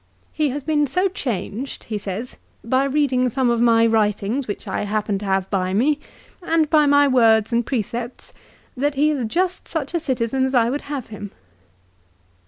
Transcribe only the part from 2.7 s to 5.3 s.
reading some of my writings which I happened to